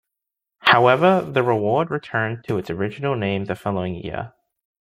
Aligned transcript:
However, 0.61 1.21
the 1.21 1.45
award 1.47 1.91
returned 1.91 2.43
to 2.47 2.57
its 2.57 2.71
original 2.71 3.13
name 3.15 3.45
the 3.45 3.53
following 3.53 3.93
year. 3.93 4.33